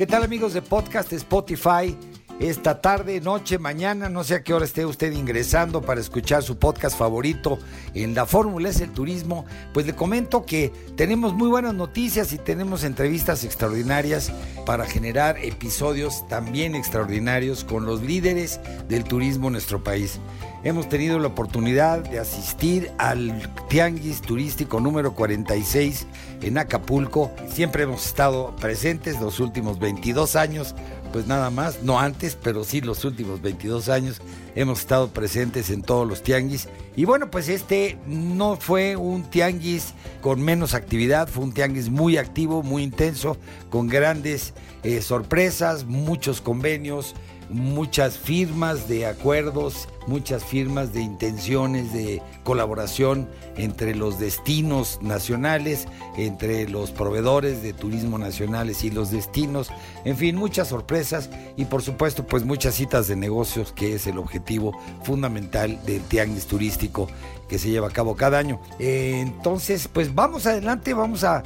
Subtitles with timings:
[0.00, 1.94] ¿Qué tal amigos de podcast Spotify?
[2.40, 6.58] Esta tarde, noche, mañana, no sé a qué hora esté usted ingresando para escuchar su
[6.58, 7.58] podcast favorito
[7.92, 9.44] en la Fórmula es el turismo,
[9.74, 14.32] pues le comento que tenemos muy buenas noticias y tenemos entrevistas extraordinarias
[14.64, 18.58] para generar episodios también extraordinarios con los líderes
[18.88, 20.18] del turismo en nuestro país.
[20.62, 26.06] Hemos tenido la oportunidad de asistir al Tianguis Turístico número 46
[26.42, 27.30] en Acapulco.
[27.50, 30.74] Siempre hemos estado presentes los últimos 22 años
[31.12, 34.20] pues nada más, no antes, pero sí los últimos 22 años
[34.54, 36.68] hemos estado presentes en todos los tianguis.
[36.96, 42.16] Y bueno, pues este no fue un tianguis con menos actividad, fue un tianguis muy
[42.16, 43.36] activo, muy intenso,
[43.70, 47.14] con grandes eh, sorpresas, muchos convenios,
[47.48, 55.86] muchas firmas de acuerdos, muchas firmas de intenciones de colaboración entre los destinos nacionales,
[56.16, 59.70] entre los proveedores de turismo nacionales y los destinos,
[60.04, 64.18] en fin, muchas sorpresas y por supuesto pues muchas citas de negocios que es el
[64.18, 67.06] objetivo fundamental del tianguis turístico
[67.48, 68.60] que se lleva a cabo cada año.
[68.78, 71.42] entonces, pues vamos adelante, vamos a,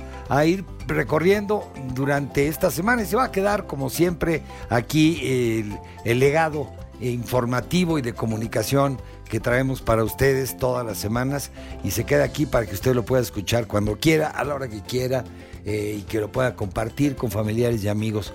[0.47, 6.19] ir recorriendo durante esta semana y se va a quedar como siempre aquí el, el
[6.19, 11.51] legado informativo y de comunicación que traemos para ustedes todas las semanas
[11.83, 14.69] y se queda aquí para que usted lo pueda escuchar cuando quiera, a la hora
[14.69, 15.25] que quiera
[15.65, 18.33] eh, y que lo pueda compartir con familiares y amigos.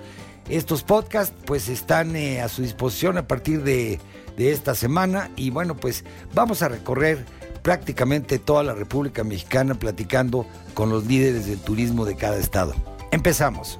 [0.49, 3.99] Estos podcasts pues están eh, a su disposición a partir de,
[4.35, 7.23] de esta semana y bueno pues vamos a recorrer
[7.61, 12.73] prácticamente toda la República Mexicana platicando con los líderes del turismo de cada estado.
[13.11, 13.77] Empezamos.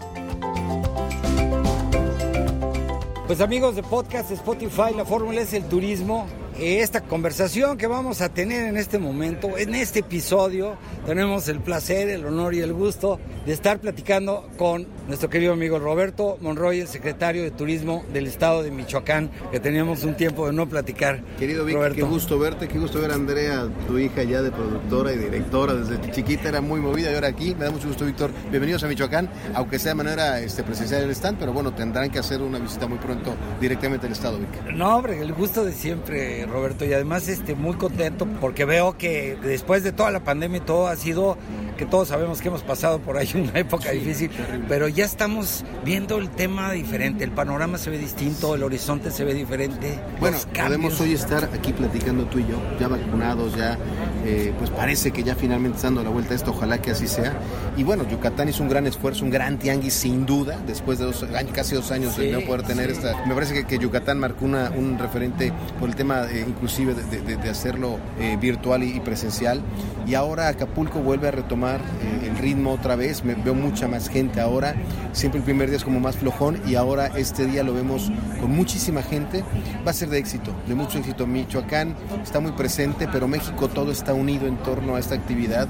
[3.30, 6.26] Pues amigos de podcast Spotify, la fórmula es el turismo
[6.60, 10.78] esta conversación que vamos a tener en este momento, en este episodio.
[11.06, 15.80] Tenemos el placer, el honor y el gusto de estar platicando con nuestro querido amigo
[15.80, 20.54] Roberto Monroy, el secretario de Turismo del Estado de Michoacán, que teníamos un tiempo de
[20.54, 21.24] no platicar.
[21.40, 25.12] Querido Víctor, qué gusto verte, qué gusto ver a Andrea, tu hija ya de productora
[25.12, 28.30] y directora, desde chiquita era muy movida y ahora aquí, me da mucho gusto Víctor,
[28.52, 32.20] bienvenidos a Michoacán, aunque sea de manera este, presencial el stand, pero bueno, tendrán que
[32.20, 34.72] hacer una visita muy pronto directamente al Estado, Víctor.
[34.76, 39.36] No, hombre, el gusto de siempre, Roberto, y además este, muy contento porque veo que
[39.42, 41.36] después de toda la pandemia y todo ha sido
[41.80, 44.30] que todos sabemos que hemos pasado por ahí una época difícil,
[44.68, 49.24] pero ya estamos viendo el tema diferente, el panorama se ve distinto, el horizonte se
[49.24, 49.98] ve diferente.
[50.20, 53.78] Bueno, podemos hoy estar aquí platicando tú y yo, ya vacunados, ya
[54.26, 57.08] eh, pues parece que ya finalmente está dando la vuelta a esto, ojalá que así
[57.08, 57.34] sea.
[57.78, 61.26] Y bueno, Yucatán hizo un gran esfuerzo, un gran tianguis sin duda, después de dos
[61.56, 63.26] casi dos años de no poder tener esta...
[63.26, 68.00] Me parece que, Yucatán marcó una, un referente por el tema eh, inclusive de, hacerlo
[68.20, 69.62] eh, virtual y, presencial.
[70.06, 74.76] Y ahora Acapulco vuelve a retomar el ritmo otra vez, veo mucha más gente ahora,
[75.12, 78.52] siempre el primer día es como más flojón y ahora este día lo vemos con
[78.52, 79.44] muchísima gente.
[79.86, 81.28] Va a ser de éxito, de mucho éxito.
[81.28, 85.68] Michoacán está muy presente, pero México todo está unido en torno a esta actividad.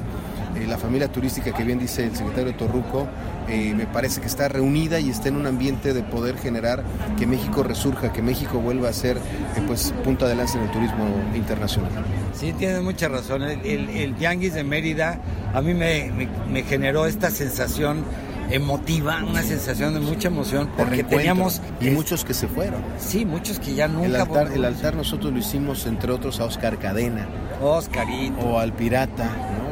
[0.56, 3.08] Eh, la familia turística que bien dice el secretario Torruco,
[3.48, 6.84] eh, me parece que está reunida y está en un ambiente de poder generar
[7.18, 9.22] que México resurja, que México vuelva a ser eh,
[9.68, 11.06] pues punta de lanza en el turismo
[11.36, 11.92] internacional.
[12.34, 13.44] Sí, tiene mucha razón.
[13.44, 15.20] El, el, Yanguis de Mérida
[15.54, 16.12] a mí me,
[16.50, 18.04] me, generó esta sensación
[18.52, 21.62] emotiva, una sensación de mucha emoción, porque teníamos...
[21.80, 22.82] Y muchos que se fueron.
[22.98, 24.08] Sí, muchos que ya nunca...
[24.08, 27.28] El altar, el altar nosotros lo hicimos, entre otros, a Oscar Cadena.
[27.62, 28.40] Oscarito.
[28.40, 29.30] O al Pirata.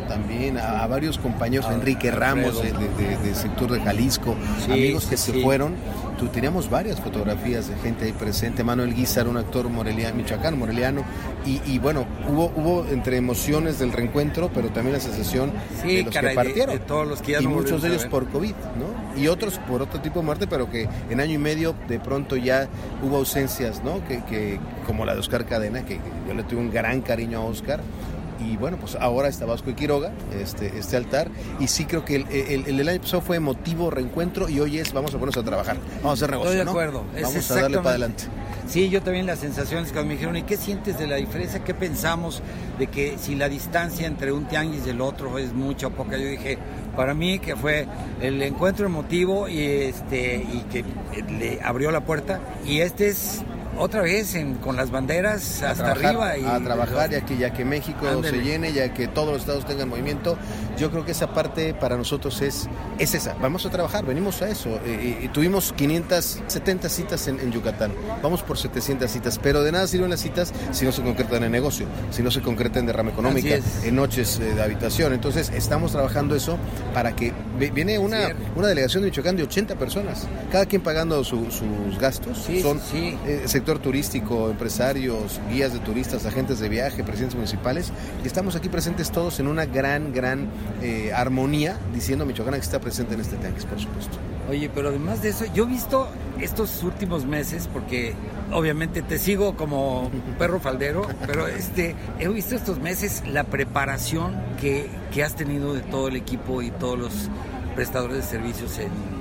[0.07, 4.35] También a, varios compañeros, Enrique Ramos del sector de Jalisco,
[4.65, 5.75] amigos que se fueron.
[6.17, 8.63] Tú, teníamos varias fotografías de gente ahí presente.
[8.63, 11.03] Manuel Guizar, un actor moreliano, michoacán, moreliano.
[11.45, 15.51] Y, bueno, hubo, hubo entre emociones del reencuentro, pero también la sensación
[15.83, 16.79] de los que partieron.
[16.79, 19.21] todos los que y muchos de ellos por COVID, ¿no?
[19.21, 22.35] Y otros por otro tipo de muerte, pero que en año y medio de pronto
[22.35, 22.67] ya
[23.01, 24.05] hubo ausencias, ¿no?
[24.07, 27.45] Que, que como la de Oscar Cadena, que yo le tuve un gran cariño a
[27.45, 27.79] Oscar
[28.39, 32.17] y bueno, pues ahora está Vasco y Quiroga, este, este altar, y sí creo que
[32.17, 35.43] el, el, el, año pasado fue emotivo reencuentro y hoy es vamos a ponernos a
[35.43, 36.51] trabajar, vamos a hacer negocio.
[36.51, 38.23] Estoy de acuerdo, vamos a darle para adelante.
[38.67, 41.63] Sí, yo también las sensaciones que me dijeron, ¿y qué sientes de la diferencia?
[41.63, 42.41] ¿Qué pensamos
[42.77, 46.17] de que si la distancia entre un tianguis y el otro es mucha o poca?
[46.17, 46.57] Yo dije,
[46.95, 47.87] para mí que fue
[48.19, 50.83] el encuentro emotivo y este y que
[51.39, 53.41] le abrió la puerta y este es
[53.77, 56.37] otra vez con las banderas hasta arriba.
[56.37, 59.65] Y a trabajar, ya que, ya que México se llene, ya que todos los estados
[59.65, 60.37] tengan movimiento.
[60.77, 62.67] Yo creo que esa parte para nosotros es,
[62.99, 63.33] es esa.
[63.35, 64.79] Vamos a trabajar, venimos a eso.
[64.85, 67.93] Eh, y tuvimos 570 citas en, Yucatán.
[68.21, 71.51] Vamos por 700 citas, pero de nada sirven las citas si no se concretan en
[71.51, 75.13] negocio, si no se concretan en derrama económica, en noches eh, de habitación.
[75.13, 76.57] Entonces, estamos trabajando eso
[76.93, 81.61] para que viene una, una delegación de Michoacán de 80 personas, cada quien pagando sus
[81.99, 82.47] gastos.
[82.61, 87.91] Son eh, sector turístico, empresarios, guías de turistas, agentes de viaje, presidentes municipales.
[88.23, 90.47] Y estamos aquí presentes todos en una gran, gran
[90.81, 94.17] eh, armonía, diciendo Michoacán que está presente en este tanque, por supuesto.
[94.49, 96.07] Oye, pero además de eso, yo he visto
[96.39, 98.13] estos últimos meses, porque
[98.53, 100.09] obviamente te sigo como
[100.39, 105.81] perro faldero, pero este, he visto estos meses la preparación que, que has tenido de
[105.81, 107.11] todo el equipo y todos los
[107.75, 109.16] prestadores de servicios en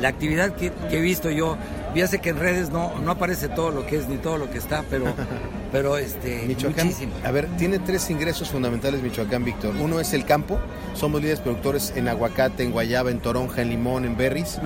[0.00, 1.56] La actividad que, que he visto yo,
[1.94, 4.50] ya sé que en redes no, no aparece todo lo que es ni todo lo
[4.50, 5.06] que está, pero
[5.72, 6.90] pero este Michoacán,
[7.24, 9.74] A ver, tiene tres ingresos fundamentales Michoacán, Víctor.
[9.80, 10.58] Uno es el campo,
[10.94, 14.58] somos líderes productores en aguacate, en guayaba, en toronja, en limón, en berries.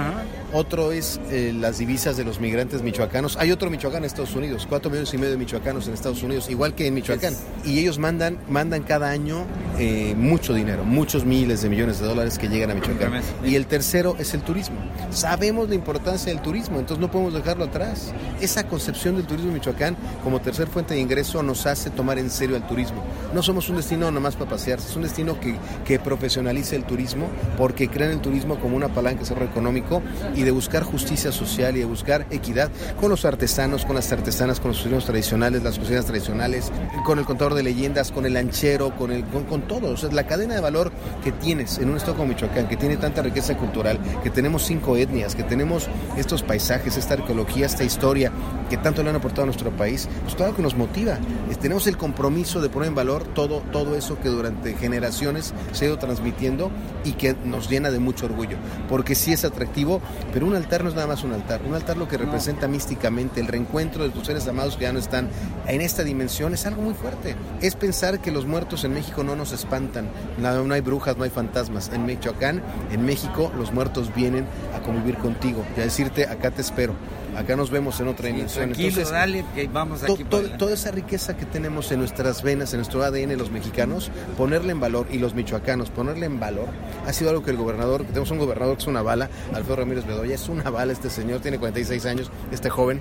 [0.52, 3.36] Otro es eh, las divisas de los migrantes michoacanos.
[3.38, 6.48] Hay otro Michoacán en Estados Unidos, cuatro millones y medio de michoacanos en Estados Unidos,
[6.48, 7.34] igual que en Michoacán.
[7.64, 9.46] Y ellos mandan, mandan cada año
[9.80, 13.20] eh, mucho dinero, muchos miles de millones de dólares que llegan a Michoacán.
[13.44, 14.76] Y el tercero es el turismo.
[15.10, 18.12] Sabemos la importancia del turismo, entonces no podemos dejarlo atrás.
[18.40, 22.30] Esa concepción del turismo en Michoacán como tercer fuente de ingreso nos hace tomar en
[22.30, 23.02] serio al turismo.
[23.34, 27.28] No somos un destino nomás para pasearse, es un destino que, que profesionaliza el turismo
[27.56, 30.02] porque creen el turismo como una palanca de desarrollo económico
[30.34, 32.70] y de buscar justicia social y de buscar equidad
[33.00, 36.70] con los artesanos, con las artesanas, con los cocineros tradicionales, las cocinas tradicionales,
[37.04, 39.90] con el contador de leyendas, con el lanchero, con, el, con, todo.
[39.90, 40.92] O sea, la cadena de valor
[41.22, 44.96] que tienes en un estado como Michoacán, que tiene tanta riqueza cultural, que tenemos cinco
[44.96, 48.32] etnias, que tenemos estos paisajes, esta arqueología, esta historia
[48.70, 51.18] que tanto le han aportado a nuestro país, pues lo que nos motiva.
[51.60, 55.88] Tenemos el compromiso de poner en valor todo, todo eso que durante generaciones se ha
[55.88, 56.70] ido transmitiendo
[57.04, 58.58] y que nos llena de mucho orgullo.
[58.86, 60.02] Porque sí es atractivo,
[60.34, 61.62] pero un altar no es nada más un altar.
[61.66, 64.98] Un altar lo que representa místicamente el reencuentro de tus seres amados que ya no
[64.98, 65.30] están
[65.66, 67.34] en esta dimensión es algo muy fuerte.
[67.62, 70.10] Es pensar que los muertos en México no nos espantan.
[70.36, 71.90] No, no hay brujas, no hay fantasmas.
[71.94, 74.46] En Michoacán, en México, los muertos vienen
[74.76, 76.94] a convivir contigo y a decirte, acá te espero
[77.36, 78.70] acá nos vemos en otra dimensión.
[78.70, 83.02] Entonces, dale, que vamos aquí toda esa riqueza que tenemos en nuestras venas, en nuestro
[83.02, 86.68] ADN, los mexicanos, ponerle en valor, y los michoacanos, ponerle en valor,
[87.06, 89.76] ha sido algo que el gobernador, que tenemos un gobernador que es una bala, Alfredo
[89.76, 93.00] Ramírez Bedoya, es una bala este señor, tiene 46 años, este joven,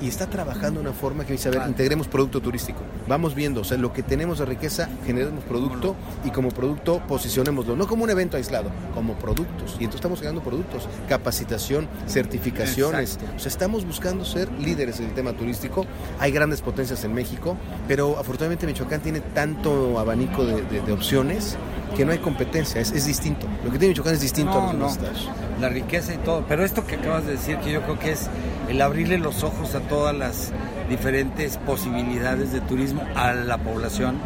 [0.00, 2.80] y está trabajando de una forma que dice, a ver, integremos producto turístico.
[3.06, 5.94] Vamos viendo, o sea, lo que tenemos de riqueza, generemos producto
[6.24, 9.72] y como producto posicionémoslo, no como un evento aislado, como productos.
[9.72, 13.18] Y entonces estamos generando productos, capacitación, certificaciones.
[13.36, 15.86] O sea, estamos buscando ser líderes en el tema turístico.
[16.18, 17.56] Hay grandes potencias en México,
[17.86, 21.56] pero afortunadamente Michoacán tiene tanto abanico de, opciones
[21.96, 23.46] que no hay competencia, es, distinto.
[23.64, 25.28] Lo que tiene Michoacán es distinto a los demás
[25.60, 26.44] La riqueza y todo.
[26.48, 28.28] Pero esto que acabas de decir, que yo creo que es
[28.70, 30.52] el abrirle los ojos a todas las
[30.88, 34.18] diferentes posibilidades de turismo a la población.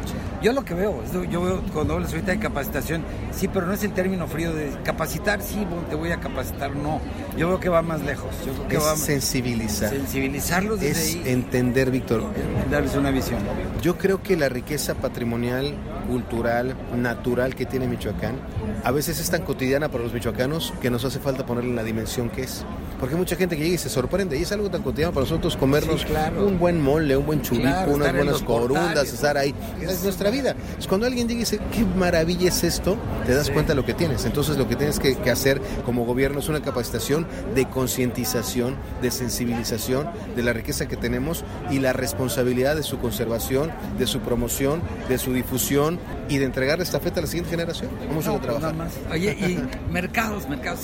[0.43, 3.03] Yo lo que veo, yo veo cuando hablas ahorita de capacitación,
[3.33, 7.01] sí, pero no es el término frío de capacitar, sí, te voy a capacitar, no.
[7.39, 8.31] Yo veo que va más lejos.
[8.45, 9.89] Yo creo que es va sensibilizar.
[9.89, 12.25] Sensibilizarlos desde es entender, Víctor.
[12.71, 13.41] Darles una visión.
[13.81, 15.75] Yo creo que la riqueza patrimonial,
[16.07, 18.37] cultural, natural que tiene Michoacán,
[18.85, 21.85] a veces es tan cotidiana para los michoacanos que nos hace falta ponerle en la
[21.85, 22.67] dimensión que es.
[23.05, 24.39] Porque hay mucha gente que llega y se sorprende.
[24.39, 26.07] Y es algo tan cotidiano para nosotros comernos
[26.39, 29.55] un buen mole, un buen churico, unas buenas corundas, estar ahí.
[29.79, 30.57] Es nuestra vida.
[30.79, 32.97] Es cuando alguien llega y dice, qué maravilla es esto,
[33.27, 34.25] te das cuenta de lo que tienes.
[34.25, 40.09] Entonces lo que tienes que, hacer como gobierno es una capacitación de concientización, de sensibilización
[40.35, 44.81] de la riqueza que tenemos y la responsabilidad de su conservación, de su promoción,
[45.11, 45.99] de su difusión
[46.31, 47.91] y de entregar esta feta a la siguiente generación.
[48.09, 48.75] Vamos a pues trabajar.
[49.13, 49.59] Oye, y
[49.93, 50.81] mercados, mercados.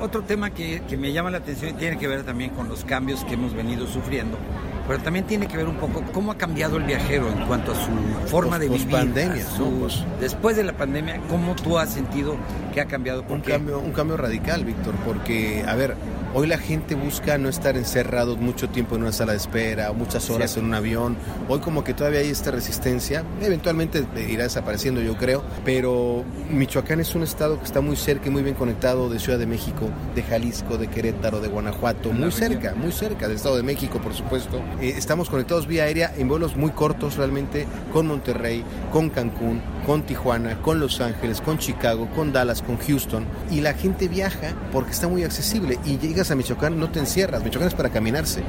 [0.00, 3.34] Otro tema que, que me llama la tiene que ver también con los cambios que
[3.34, 4.38] hemos venido sufriendo
[4.86, 7.74] pero también tiene que ver un poco cómo ha cambiado el viajero en cuanto a
[7.74, 8.88] su forma de vivir.
[8.88, 9.44] pandemia,
[9.80, 12.36] pues después de la pandemia, ¿cómo tú has sentido
[12.72, 13.24] que ha cambiado?
[13.28, 15.96] un, cambio, un cambio radical, Víctor, porque, a ver,
[16.34, 20.30] Hoy la gente busca no estar encerrados mucho tiempo en una sala de espera muchas
[20.30, 21.14] horas en un avión.
[21.46, 23.22] Hoy como que todavía hay esta resistencia.
[23.42, 25.44] Eventualmente irá desapareciendo yo creo.
[25.62, 29.38] Pero Michoacán es un estado que está muy cerca y muy bien conectado de Ciudad
[29.38, 32.12] de México, de Jalisco, de Querétaro, de Guanajuato.
[32.12, 34.58] Muy cerca, muy cerca del Estado de México por supuesto.
[34.80, 40.02] Eh, estamos conectados vía aérea en vuelos muy cortos realmente con Monterrey, con Cancún, con
[40.02, 43.26] Tijuana, con Los Ángeles, con Chicago, con Dallas, con Houston.
[43.50, 45.78] Y la gente viaja porque está muy accesible.
[45.84, 47.42] Y llegas a Michoacán, no te encierras.
[47.42, 48.42] Michoacán es para caminarse.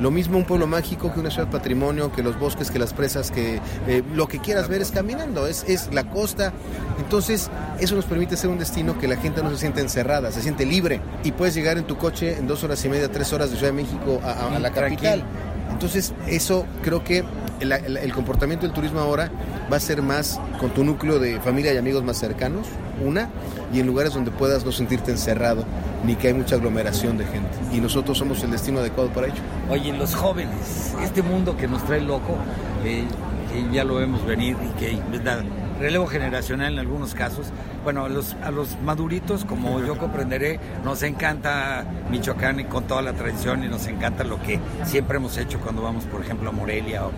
[0.00, 3.30] Lo mismo un pueblo mágico que una ciudad patrimonio, que los bosques, que las presas,
[3.30, 5.46] que eh, lo que quieras ver es caminando.
[5.46, 6.52] Es, es la costa.
[6.98, 10.42] Entonces, eso nos permite ser un destino que la gente no se siente encerrada, se
[10.42, 11.00] siente libre.
[11.24, 13.72] Y puedes llegar en tu coche en dos horas y media, tres horas de Ciudad
[13.72, 15.24] de México a, la capital.
[15.80, 17.24] Entonces, eso creo que
[17.60, 19.30] el, comportamiento del turismo ahora
[19.72, 22.66] va a ser más con tu núcleo de familia y amigos más cercanos,
[23.02, 23.30] una,
[23.72, 25.64] y en lugares donde puedas no sentirte encerrado,
[26.04, 27.48] ni que hay mucha aglomeración de gente.
[27.72, 29.40] Y nosotros somos el destino adecuado para ello.
[29.70, 32.36] Oye, los jóvenes, este mundo que nos trae loco,
[32.84, 33.06] eh,
[33.72, 34.98] ya lo vemos venir y que
[35.80, 37.46] relevo generacional en algunos casos.
[37.82, 43.00] Bueno, a los, a los maduritos, como yo comprenderé, nos encanta Michoacán y con toda
[43.02, 46.52] la tradición y nos encanta lo que siempre hemos hecho cuando vamos, por ejemplo, a
[46.52, 47.10] Morelia o,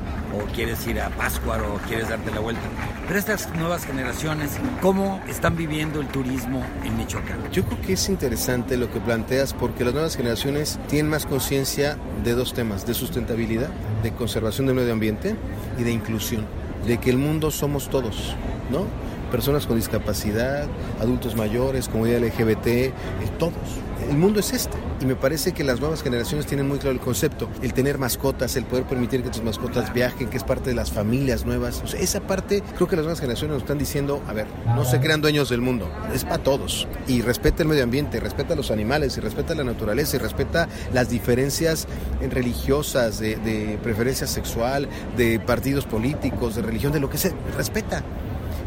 [0.55, 2.63] quieres ir a Páscuaro o quieres darte la vuelta.
[3.07, 7.39] Pero estas nuevas generaciones, ¿cómo están viviendo el turismo en Michoacán?
[7.51, 11.97] Yo creo que es interesante lo que planteas porque las nuevas generaciones tienen más conciencia
[12.23, 13.71] de dos temas, de sustentabilidad,
[14.03, 15.35] de conservación del medio ambiente
[15.79, 18.35] y de inclusión de que el mundo somos todos,
[18.71, 18.87] ¿no?
[19.33, 20.67] Personas con discapacidad,
[21.01, 22.93] adultos mayores, comunidad LGBT, eh,
[23.39, 23.55] todos.
[24.09, 24.77] El mundo es este.
[25.01, 28.57] Y me parece que las nuevas generaciones tienen muy claro el concepto, el tener mascotas,
[28.57, 31.83] el poder permitir que tus mascotas viajen, que es parte de las familias nuevas.
[31.99, 35.23] esa parte creo que las nuevas generaciones nos están diciendo, a ver, no se crean
[35.23, 36.87] dueños del mundo, es para todos.
[37.09, 40.69] Y respeta el medio ambiente, respeta a los animales, y respeta la naturaleza, y respeta
[40.93, 41.89] las diferencias
[42.31, 47.33] religiosas, de, de preferencia sexual, de partidos políticos, de religión, de lo que sea.
[47.57, 48.05] Respeta.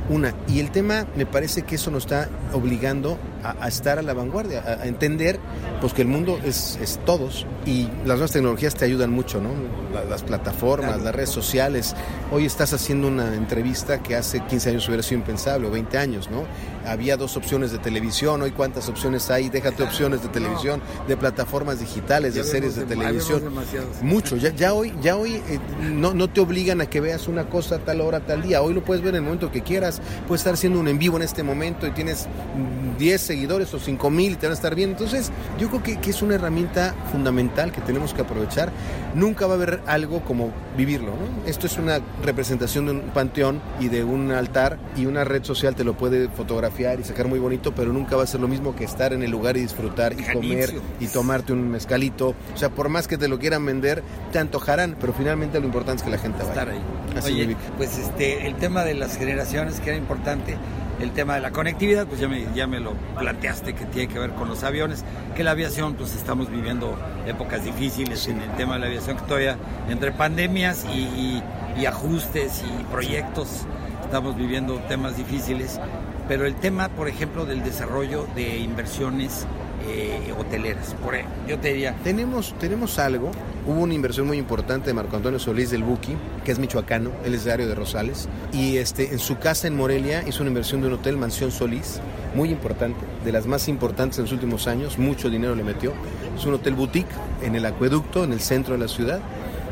[0.07, 3.17] Una, y el tema me parece que eso nos está obligando
[3.59, 5.39] a, estar a la vanguardia, a, entender
[5.81, 9.49] pues que el mundo es, es, todos y las nuevas tecnologías te ayudan mucho, ¿no?
[10.03, 11.95] las plataformas, las redes sociales.
[12.31, 16.29] Hoy estás haciendo una entrevista que hace 15 años hubiera sido impensable, o 20 años,
[16.29, 16.43] ¿no?
[16.85, 21.79] Había dos opciones de televisión, hoy cuántas opciones hay, déjate opciones de televisión, de plataformas
[21.79, 23.41] digitales, de series de, televisión.
[24.01, 27.49] Mucho, ya, ya hoy, ya hoy eh, no, no te obligan a que veas una
[27.49, 30.01] cosa a tal hora, tal día, hoy lo puedes ver en el momento que quieras,
[30.27, 32.27] puedes estar haciendo un en vivo en este momento y tienes
[32.99, 34.95] 10 seguidores o 5 mil te van a estar viendo.
[34.95, 38.71] Entonces, yo creo que, que es una herramienta fundamental que tenemos que aprovechar.
[39.13, 41.11] Nunca va a haber algo como vivirlo.
[41.45, 45.75] Esto es una representación de un panteón y de un altar y una red social
[45.75, 48.73] te lo puede fotografiar y sacar muy bonito, pero nunca va a ser lo mismo
[48.73, 52.35] que estar en el lugar y disfrutar y comer y tomarte un mezcalito.
[52.53, 54.01] O sea, por más que te lo quieran vender,
[54.31, 56.51] te antojarán, pero finalmente lo importante es que la gente vaya.
[56.51, 56.81] Estar ahí.
[57.25, 60.57] Oye, pues este, el tema de las generaciones que era importante
[60.99, 64.19] el tema de la conectividad, pues ya me, ya me lo planteaste que tiene que
[64.19, 65.03] ver con los aviones,
[65.35, 69.23] que la aviación, pues estamos viviendo épocas difíciles en el tema de la aviación, que
[69.23, 69.57] todavía
[69.89, 71.41] entre pandemias y,
[71.85, 73.65] ajustes y proyectos
[74.03, 75.79] estamos viviendo temas difíciles,
[76.27, 79.45] pero el tema, por ejemplo, del desarrollo de inversiones
[79.87, 80.95] eh, hoteleras.
[81.03, 81.15] Por,
[81.47, 81.95] yo te diría...
[82.03, 83.31] Tenemos, tenemos algo,
[83.65, 87.33] hubo una inversión muy importante de Marco Antonio Solís del Buki, que es michoacano, él
[87.33, 90.81] es de Ario de Rosales, y este, en su casa en Morelia hizo una inversión
[90.81, 91.99] de un hotel, Mansión Solís,
[92.35, 95.93] muy importante, de las más importantes en los últimos años, mucho dinero le metió.
[96.37, 97.09] Es un hotel boutique
[97.41, 99.21] en el acueducto, en el centro de la ciudad,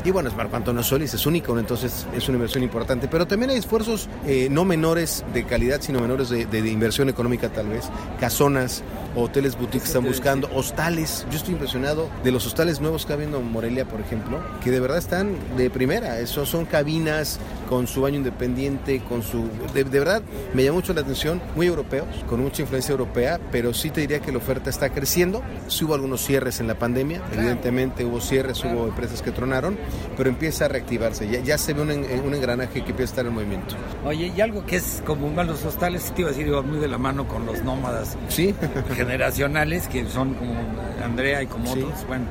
[0.04, 3.08] y bueno, es Antonio Solís, es único, entonces es una inversión importante.
[3.08, 7.48] Pero también hay esfuerzos eh, no menores de calidad, sino menores de, de, inversión económica
[7.48, 7.88] tal vez.
[8.20, 8.82] Casonas,
[9.16, 11.26] hoteles boutiques están buscando, hostales.
[11.30, 14.70] Yo estoy impresionado de los hostales nuevos que ha habiendo en Morelia, por ejemplo, que
[14.70, 16.20] de verdad están de primera.
[16.20, 19.48] Eso son cabinas con su baño independiente, con su...
[19.72, 20.22] De, verdad,
[20.54, 24.20] me llama mucho la atención, muy europeos, con mucha influencia europea, pero sí te diría
[24.20, 25.42] que la oferta está creciendo.
[25.68, 29.76] Sí hubo algunos cierres en la pandemia, evidentemente hubo cierres, hubo empresas que tronaron,
[30.16, 31.28] pero empieza a reactivarse.
[31.28, 33.74] Ya, ya se ve un, un, engranaje que empieza a estar en movimiento.
[34.04, 36.78] Oye, y algo que es común a los hostales, te iba a decir, iba muy
[36.78, 38.54] de la mano con los nómadas ¿Sí?
[38.96, 40.54] generacionales, que son como
[41.02, 42.06] Andrea y como otros.
[42.06, 42.24] Bueno,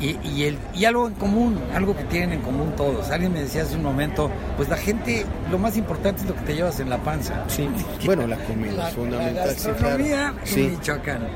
[0.00, 3.10] y, y, el, y algo en común, algo que tienen en común todos.
[3.10, 6.42] Alguien me decía hace un momento, pues la gente, lo más importante es lo que
[6.42, 7.44] te llevas en la panza.
[7.48, 7.68] Sí,
[8.04, 9.34] bueno, la comida es fundamental.
[9.34, 10.74] La gastronomía sí.
[10.76, 11.28] Michoacán.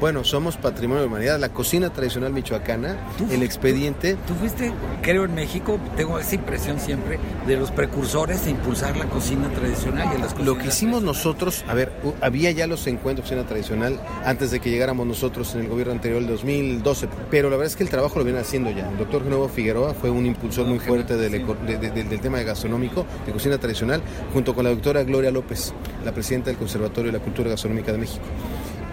[0.00, 2.96] Bueno, somos patrimonio de la humanidad, la cocina tradicional michoacana,
[3.30, 4.16] el expediente.
[4.26, 9.06] Tú, fuiste, creo, en México, tengo esa impresión siempre, de los precursores de impulsar la
[9.06, 13.36] cocina tradicional y las Lo que hicimos nosotros, a ver, había ya los encuentros de
[13.36, 17.56] cocina tradicional antes de que llegáramos nosotros en el gobierno anterior, el 2012, pero la
[17.56, 18.90] verdad es que el trabajo lo viene haciendo ya.
[18.90, 21.44] El doctor Genuevo Figueroa fue un impulsor muy fuerte del,
[21.92, 25.72] del tema de gastronómico, de cocina tradicional, junto con la doctora Gloria López,
[26.04, 28.24] la presidenta del Conservatorio de la Cultura Gastronómica de México.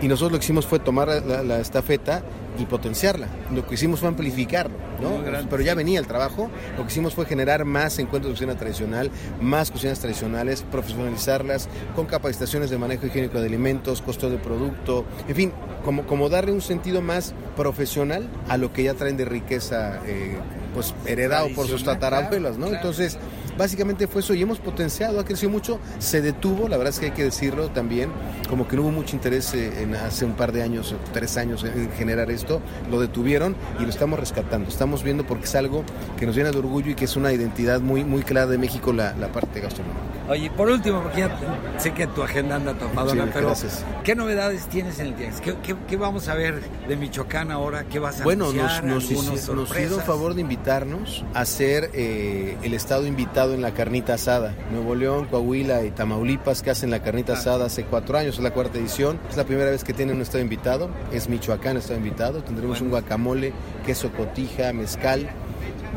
[0.01, 2.23] Y nosotros lo que hicimos fue tomar la, estafeta
[2.57, 3.27] y potenciarla.
[3.53, 5.23] Lo que hicimos fue amplificarlo, ¿no?
[5.49, 6.49] Pero ya venía el trabajo.
[6.75, 12.07] Lo que hicimos fue generar más encuentros de cocina tradicional, más cocinas tradicionales, profesionalizarlas con
[12.07, 15.53] capacitaciones de manejo higiénico de alimentos, costo de producto, en fin,
[15.85, 20.37] como, como darle un sentido más profesional a lo que ya traen de riqueza, eh,
[20.73, 22.67] pues heredado por sus tatarabuelos, ¿no?
[22.67, 23.17] Entonces,
[23.57, 27.07] básicamente fue eso y hemos potenciado, ha crecido mucho, se detuvo, la verdad es que
[27.07, 28.09] hay que decirlo también,
[28.49, 31.63] como que no hubo mucho interés eh, en hace un par de años, tres años
[31.63, 35.83] en generar esto, lo detuvieron y lo estamos rescatando, estamos viendo porque es algo
[36.17, 38.93] que nos llena de orgullo y que es una identidad muy, muy clara de México
[38.93, 40.11] la, la parte gastronómica.
[40.29, 41.37] Oye, por último, porque ya
[41.77, 43.53] sé que tu agenda anda topadona, pero
[44.03, 45.29] ¿qué novedades tienes en el día?
[45.41, 47.83] ¿Qué, vamos a ver de Michoacán ahora?
[47.83, 52.73] ¿Qué vas a Bueno, nos, nos, nos hizo favor de invitarnos a ser eh, el
[52.73, 54.55] estado invitado en la carnita asada.
[54.71, 57.37] Nuevo León, Coahuila y Tamaulipas que hacen la carnita ah.
[57.37, 59.19] asada hace cuatro años, es la cuarta edición.
[59.29, 60.89] Es la primera vez que tienen un estado invitado.
[61.11, 62.43] Es Michoacán estado invitado.
[62.43, 63.53] Tendremos un guacamole,
[63.85, 65.29] queso cotija, mezcal,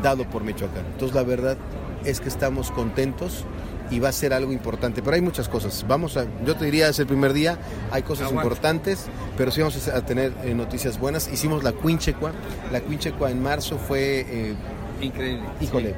[0.01, 0.85] dado por Michoacán.
[0.85, 1.57] Entonces la verdad
[2.03, 3.45] es que estamos contentos
[3.89, 5.01] y va a ser algo importante.
[5.01, 5.85] Pero hay muchas cosas.
[5.87, 7.57] Vamos a, yo te diría, es el primer día,
[7.91, 9.05] hay cosas importantes,
[9.37, 11.31] pero sí vamos a tener eh, noticias buenas.
[11.31, 12.31] Hicimos la Quinchecua.
[12.71, 14.25] La Quinchecua en marzo fue...
[14.27, 14.55] Eh,
[15.01, 15.43] Increíble.
[15.59, 15.95] Híjole.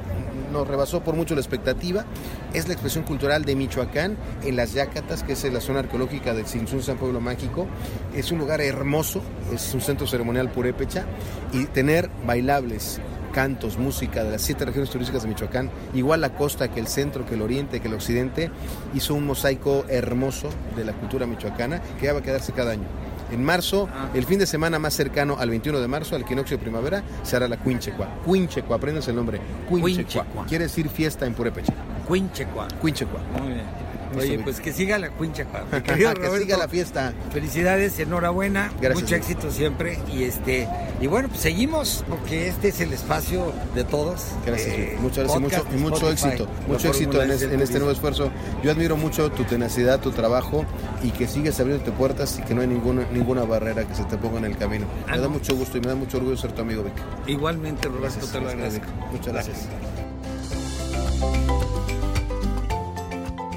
[0.52, 2.04] Nos rebasó por mucho la expectativa.
[2.52, 6.46] Es la expresión cultural de Michoacán, en las Yacatas, que es la zona arqueológica del
[6.46, 7.66] Sinsun San Pueblo Mágico.
[8.14, 11.04] Es un lugar hermoso, es un centro ceremonial purépecha.
[11.52, 13.00] Y tener bailables,
[13.32, 17.26] cantos, música de las siete regiones turísticas de Michoacán, igual la costa que el centro,
[17.26, 18.50] que el oriente, que el occidente,
[18.94, 22.86] hizo un mosaico hermoso de la cultura michoacana que ya va a quedarse cada año.
[23.30, 24.10] En marzo, ah.
[24.14, 27.36] el fin de semana más cercano al 21 de marzo, al equinoccio de primavera, se
[27.36, 28.08] hará la Quinchecua.
[28.24, 29.40] Quinchecua, aprendes el nombre.
[29.68, 30.46] Quinchecua.
[30.46, 31.74] Quiere decir fiesta en Purépecha.
[32.06, 32.68] Quinchecua.
[32.80, 33.20] Quinchecua.
[33.38, 33.87] Muy bien.
[34.16, 35.46] Oye, pues que siga la cuincha,
[35.84, 35.94] que
[36.38, 37.12] siga la fiesta.
[37.32, 40.68] Felicidades, enhorabuena, mucho éxito siempre y este
[41.00, 44.26] y bueno, pues seguimos porque este es el espacio de todos.
[44.44, 48.30] Gracias, eh, muchas gracias y mucho, éxito, mucho éxito en, este nuevo esfuerzo.
[48.62, 50.64] Yo admiro mucho tu tenacidad, tu trabajo
[51.02, 54.16] y que sigues abriéndote puertas y que no hay ninguna ninguna barrera que se te
[54.16, 54.86] ponga en el camino.
[55.08, 56.94] Me da mucho gusto y me da mucho orgullo ser tu amigo, Vic.
[57.26, 58.86] Igualmente, Roberto, te lo agradezco.
[59.12, 59.68] Muchas gracias.